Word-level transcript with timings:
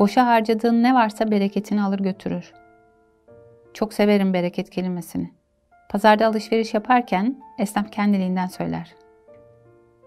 Boşa 0.00 0.26
harcadığın 0.26 0.82
ne 0.82 0.94
varsa 0.94 1.30
bereketini 1.30 1.82
alır 1.82 1.98
götürür. 1.98 2.52
Çok 3.74 3.94
severim 3.94 4.32
bereket 4.32 4.70
kelimesini. 4.70 5.30
Pazarda 5.88 6.26
alışveriş 6.26 6.74
yaparken 6.74 7.42
esnaf 7.58 7.92
kendiliğinden 7.92 8.46
söyler. 8.46 8.94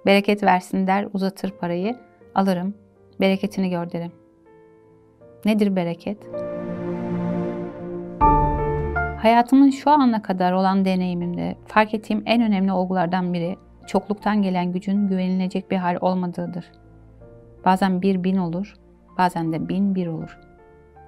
Bereket 0.05 0.43
versin 0.43 0.87
der, 0.87 1.07
uzatır 1.13 1.51
parayı, 1.51 1.95
alırım, 2.35 2.73
bereketini 3.19 3.69
gör 3.69 3.91
derim. 3.91 4.11
Nedir 5.45 5.75
bereket? 5.75 6.17
Hayatımın 9.21 9.69
şu 9.69 9.91
ana 9.91 10.21
kadar 10.21 10.51
olan 10.51 10.85
deneyimimde 10.85 11.55
fark 11.67 11.93
ettiğim 11.93 12.23
en 12.25 12.41
önemli 12.41 12.71
olgulardan 12.71 13.33
biri 13.33 13.57
çokluktan 13.87 14.41
gelen 14.41 14.71
gücün 14.71 15.07
güvenilecek 15.07 15.71
bir 15.71 15.77
hal 15.77 15.97
olmadığıdır. 16.01 16.71
Bazen 17.65 18.01
bir 18.01 18.23
bin 18.23 18.37
olur, 18.37 18.82
bazen 19.17 19.53
de 19.53 19.69
bin 19.69 19.95
bir 19.95 20.07
olur. 20.07 20.39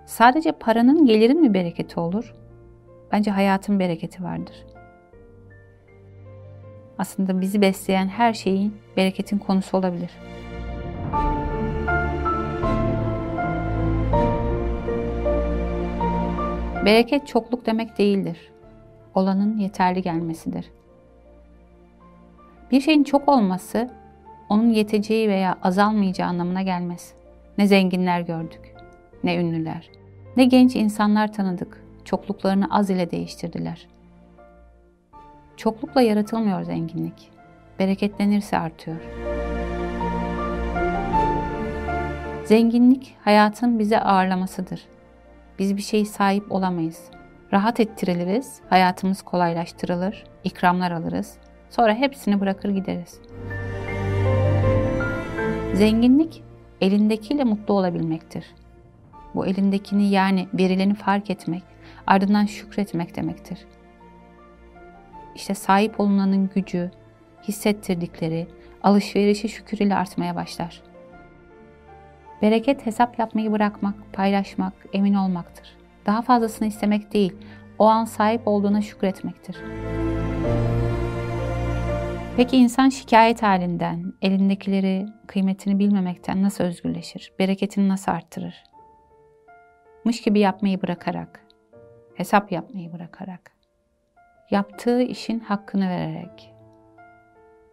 Sadece 0.06 0.52
paranın 0.52 1.06
gelirin 1.06 1.42
mi 1.42 1.54
bereketi 1.54 2.00
olur? 2.00 2.36
Bence 3.12 3.32
hayatın 3.32 3.80
bereketi 3.80 4.24
vardır. 4.24 4.66
Aslında 6.98 7.42
bizi 7.42 7.62
besleyen 7.62 8.08
her 8.08 8.34
şeyin 8.34 8.78
bereketin 8.98 9.38
konusu 9.38 9.78
olabilir. 9.78 10.12
Bereket 16.86 17.28
çokluk 17.28 17.66
demek 17.66 17.98
değildir. 17.98 18.52
Olanın 19.16 19.58
yeterli 19.58 20.02
gelmesidir. 20.02 20.72
Bir 22.72 22.82
şeyin 22.82 23.04
çok 23.04 23.30
olması 23.30 23.90
onun 24.50 24.70
yeteceği 24.70 25.30
veya 25.30 25.58
azalmayacağı 25.64 26.28
anlamına 26.28 26.62
gelmez. 26.62 27.14
Ne 27.58 27.68
zenginler 27.68 28.22
gördük, 28.22 28.74
ne 29.24 29.38
ünlüler, 29.38 29.90
ne 30.38 30.46
genç 30.46 30.76
insanlar 30.76 31.34
tanıdık, 31.34 31.84
çokluklarını 32.06 32.68
az 32.70 32.90
ile 32.90 33.12
değiştirdiler. 33.12 33.88
Çoklukla 35.58 36.02
yaratılmıyor 36.02 36.64
zenginlik. 36.64 37.32
Bereketlenirse 37.80 38.58
artıyor. 38.58 38.98
Zenginlik 42.46 43.16
hayatın 43.24 43.80
bize 43.80 44.00
ağırlamasıdır. 44.00 44.86
Biz 45.60 45.78
bir 45.78 45.82
şey 45.82 46.06
sahip 46.06 46.52
olamayız. 46.52 47.10
Rahat 47.54 47.80
ettiriliriz, 47.80 48.60
hayatımız 48.70 49.22
kolaylaştırılır, 49.22 50.24
ikramlar 50.44 50.92
alırız. 50.92 51.38
Sonra 51.70 51.94
hepsini 51.94 52.42
bırakır 52.42 52.70
gideriz. 52.70 53.20
Zenginlik 55.74 56.44
elindekiyle 56.82 57.44
mutlu 57.44 57.74
olabilmektir. 57.74 58.46
Bu 59.36 59.46
elindekini 59.46 60.10
yani 60.10 60.48
verileni 60.54 60.94
fark 60.94 61.30
etmek, 61.30 61.64
ardından 62.08 62.46
şükretmek 62.46 63.16
demektir. 63.16 63.66
İşte 65.36 65.54
sahip 65.54 66.00
olunanın 66.00 66.50
gücü, 66.56 66.92
hissettirdikleri, 67.48 68.48
alışverişi 68.84 69.50
şükür 69.50 69.78
ile 69.78 69.96
artmaya 69.96 70.36
başlar. 70.36 70.82
Bereket 72.42 72.86
hesap 72.86 73.20
yapmayı 73.20 73.52
bırakmak, 73.52 73.96
paylaşmak, 74.14 74.74
emin 74.94 75.14
olmaktır. 75.14 75.78
Daha 76.06 76.22
fazlasını 76.22 76.68
istemek 76.68 77.14
değil, 77.14 77.34
o 77.80 77.86
an 77.86 78.06
sahip 78.06 78.42
olduğuna 78.48 78.82
şükretmektir. 78.82 79.58
Peki 82.38 82.58
insan 82.58 82.90
şikayet 82.90 83.44
halinden, 83.44 84.14
elindekileri 84.22 85.06
kıymetini 85.28 85.80
bilmemekten 85.80 86.44
nasıl 86.44 86.64
özgürleşir? 86.64 87.34
Bereketini 87.40 87.90
nasıl 87.90 88.12
arttırır? 88.12 88.64
Mış 90.06 90.22
gibi 90.22 90.40
yapmayı 90.40 90.82
bırakarak, 90.82 91.46
hesap 92.16 92.52
yapmayı 92.52 92.94
bırakarak, 92.94 93.52
yaptığı 94.52 95.02
işin 95.02 95.40
hakkını 95.40 95.90
vererek, 95.90 96.54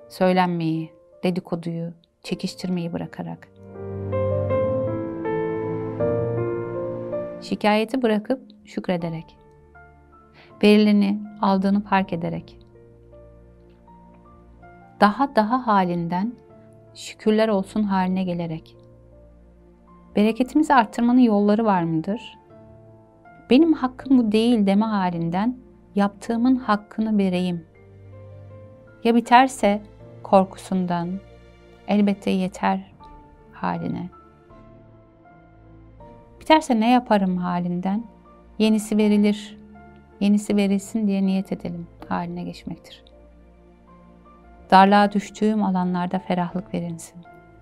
söylenmeyi, 0.08 0.92
dedikoduyu, 1.22 1.92
çekiştirmeyi 2.22 2.92
bırakarak, 2.92 3.48
şikayeti 7.40 8.02
bırakıp 8.02 8.40
şükrederek, 8.64 9.36
verileni 10.62 11.20
aldığını 11.40 11.84
fark 11.84 12.12
ederek, 12.12 12.61
daha 15.02 15.36
daha 15.36 15.66
halinden 15.66 16.32
şükürler 16.94 17.48
olsun 17.48 17.82
haline 17.82 18.24
gelerek. 18.24 18.76
Bereketimizi 20.16 20.74
arttırmanın 20.74 21.20
yolları 21.20 21.64
var 21.64 21.82
mıdır? 21.82 22.38
Benim 23.50 23.72
hakkım 23.72 24.18
bu 24.18 24.32
değil 24.32 24.66
deme 24.66 24.84
halinden 24.84 25.56
yaptığımın 25.94 26.56
hakkını 26.56 27.18
vereyim. 27.18 27.66
Ya 29.04 29.14
biterse 29.14 29.82
korkusundan 30.22 31.08
elbette 31.88 32.30
yeter 32.30 32.92
haline. 33.52 34.08
Biterse 36.40 36.80
ne 36.80 36.90
yaparım 36.90 37.36
halinden 37.36 38.04
yenisi 38.58 38.96
verilir, 38.96 39.58
yenisi 40.20 40.56
verilsin 40.56 41.06
diye 41.06 41.26
niyet 41.26 41.52
edelim 41.52 41.86
haline 42.08 42.42
geçmektir. 42.42 43.11
Darlığa 44.72 45.12
düştüğüm 45.12 45.62
alanlarda 45.62 46.18
ferahlık 46.18 46.74
verilsin. 46.74 47.14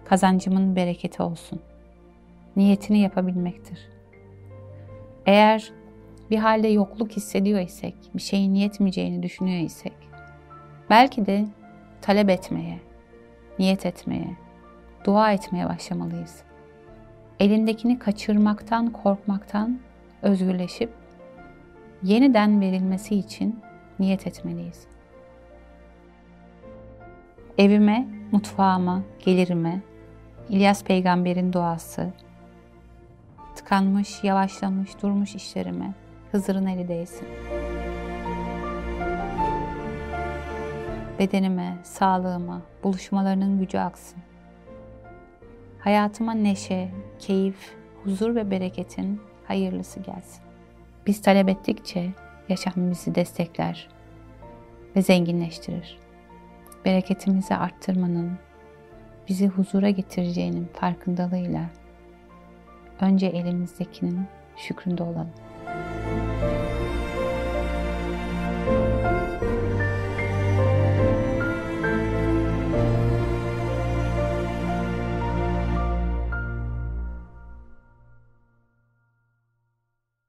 Kazancımın 0.04 0.76
bereketi 0.76 1.22
olsun. 1.22 1.60
Niyetini 2.56 2.98
yapabilmektir. 2.98 3.78
Eğer 5.26 5.72
bir 6.30 6.38
halde 6.38 6.68
yokluk 6.68 7.12
hissediyor 7.12 7.60
isek, 7.60 7.94
bir 8.14 8.22
şeyin 8.22 8.54
yetmeyeceğini 8.54 9.22
düşünüyor 9.22 9.60
isek, 9.60 9.92
belki 10.90 11.26
de 11.26 11.46
talep 12.02 12.30
etmeye, 12.30 12.78
niyet 13.58 13.86
etmeye, 13.86 14.36
dua 15.04 15.32
etmeye 15.32 15.68
başlamalıyız. 15.68 16.42
Elindekini 17.40 17.98
kaçırmaktan, 17.98 18.90
korkmaktan 18.90 19.80
özgürleşip 20.22 20.90
yeniden 22.02 22.60
verilmesi 22.60 23.16
için 23.16 23.60
niyet 23.98 24.26
etmeliyiz. 24.26 24.86
Evime, 27.60 28.08
mutfağıma, 28.32 29.02
gelirime, 29.18 29.80
İlyas 30.48 30.84
peygamberin 30.84 31.52
duası, 31.52 32.10
tıkanmış, 33.56 34.24
yavaşlamış, 34.24 35.02
durmuş 35.02 35.34
işlerime 35.34 35.94
Hızır'ın 36.32 36.66
eli 36.66 36.88
değsin. 36.88 37.28
Bedenime, 41.18 41.78
sağlığıma, 41.82 42.62
buluşmalarının 42.84 43.58
gücü 43.58 43.78
aksın. 43.78 44.18
Hayatıma 45.78 46.32
neşe, 46.32 46.90
keyif, 47.18 47.74
huzur 48.04 48.34
ve 48.34 48.50
bereketin 48.50 49.20
hayırlısı 49.48 50.00
gelsin. 50.00 50.42
Biz 51.06 51.22
talep 51.22 51.48
ettikçe 51.48 52.10
yaşam 52.48 52.74
bizi 52.76 53.14
destekler 53.14 53.88
ve 54.96 55.02
zenginleştirir 55.02 56.09
bereketimizi 56.84 57.54
arttırmanın, 57.54 58.38
bizi 59.28 59.48
huzura 59.48 59.90
getireceğinin 59.90 60.68
farkındalığıyla 60.72 61.70
önce 63.00 63.26
elimizdekinin 63.26 64.20
şükründe 64.56 65.02
olalım. 65.02 65.30